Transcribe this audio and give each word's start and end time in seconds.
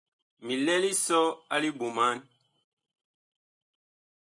Mi 0.45 0.53
lɛ 0.65 0.75
lisɔ 0.83 1.19
a 1.53 1.55
liɓoman. 1.63 2.17